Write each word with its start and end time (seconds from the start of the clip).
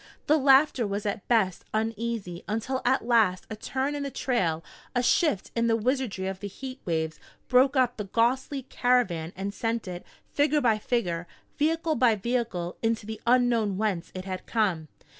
The 0.25 0.39
laughter 0.39 0.87
was 0.87 1.05
at 1.05 1.27
best 1.27 1.63
uneasy 1.75 2.43
until 2.47 2.81
at 2.83 3.05
last 3.05 3.45
a 3.51 3.55
turn 3.55 3.93
in 3.93 4.01
the 4.01 4.09
trail, 4.09 4.63
a 4.95 5.03
shift 5.03 5.51
in 5.55 5.67
the 5.67 5.75
wizardry 5.75 6.25
of 6.25 6.39
the 6.39 6.47
heat 6.47 6.81
waves, 6.85 7.19
broke 7.47 7.77
up 7.77 7.97
the 7.97 8.05
ghostly 8.05 8.63
caravan 8.63 9.31
and 9.35 9.53
sent 9.53 9.87
it, 9.87 10.03
figure 10.27 10.59
by 10.59 10.79
figure, 10.79 11.27
vehicle 11.55 11.93
by 11.93 12.15
vehicle, 12.15 12.77
into 12.81 13.05
the 13.05 13.21
unknown 13.27 13.77
whence 13.77 14.11
it 14.15 14.25
had 14.25 14.47
come. 14.47 14.87